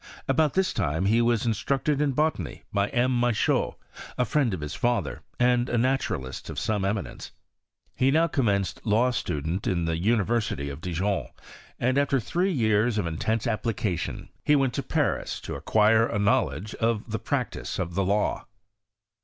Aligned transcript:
About 0.27 0.55
this 0.55 0.73
time 0.73 1.05
he 1.05 1.21
was 1.21 1.45
instructed 1.45 2.01
in 2.01 2.13
botany 2.13 2.63
by 2.73 2.89
M. 2.89 3.11
Michault, 3.21 3.75
a 4.17 4.25
friend 4.25 4.51
of 4.51 4.59
his 4.61 4.73
father, 4.73 5.21
and 5.39 5.69
a 5.69 5.77
naturalist 5.77 6.49
of 6.49 6.57
some 6.57 6.81
emi 6.81 7.05
nence. 7.07 7.29
He 7.95 8.09
now 8.09 8.25
commenced 8.25 8.81
law 8.83 9.11
student 9.11 9.67
in 9.67 9.85
the 9.85 9.97
University 9.99 10.69
of 10.71 10.81
Dijon; 10.81 11.27
and, 11.79 11.99
after 11.99 12.19
three 12.19 12.51
years 12.51 12.97
of 12.97 13.05
in 13.05 13.19
tense 13.19 13.45
application, 13.45 14.29
he 14.43 14.55
went 14.55 14.73
to 14.73 14.81
Paris 14.81 15.39
to 15.41 15.53
acquire 15.53 16.07
a 16.07 16.17
knowledge 16.17 16.73
of 16.73 17.11
the 17.11 17.19
practice 17.19 17.77
of 17.77 17.93
the 17.93 18.03
law. 18.03 18.47